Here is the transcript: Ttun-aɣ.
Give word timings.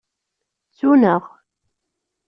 Ttun-aɣ. 0.69 1.23